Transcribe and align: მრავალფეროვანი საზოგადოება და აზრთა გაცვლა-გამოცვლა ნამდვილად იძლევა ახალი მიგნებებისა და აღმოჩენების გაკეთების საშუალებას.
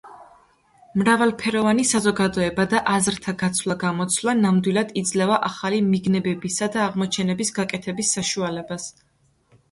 მრავალფეროვანი 0.99 1.83
საზოგადოება 1.89 2.63
და 2.71 2.79
აზრთა 2.93 3.33
გაცვლა-გამოცვლა 3.41 4.33
ნამდვილად 4.39 4.93
იძლევა 5.01 5.37
ახალი 5.49 5.81
მიგნებებისა 5.89 6.71
და 6.77 6.81
აღმოჩენების 6.87 7.53
გაკეთების 7.59 8.15
საშუალებას. 8.17 8.89